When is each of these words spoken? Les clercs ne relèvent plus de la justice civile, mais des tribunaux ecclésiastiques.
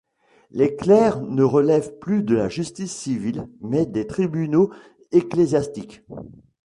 Les 0.49 0.75
clercs 0.75 1.21
ne 1.21 1.43
relèvent 1.43 1.99
plus 1.99 2.23
de 2.23 2.33
la 2.33 2.49
justice 2.49 2.91
civile, 2.91 3.47
mais 3.61 3.85
des 3.85 4.07
tribunaux 4.07 4.71
ecclésiastiques. 5.11 6.01